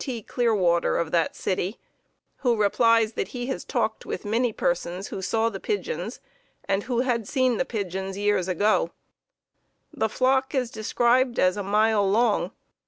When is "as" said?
11.37-11.55